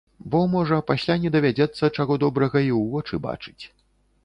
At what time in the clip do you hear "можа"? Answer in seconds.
0.53-0.79